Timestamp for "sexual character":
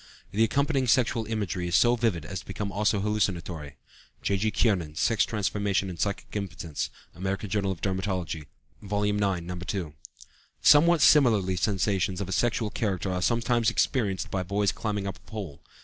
12.33-13.11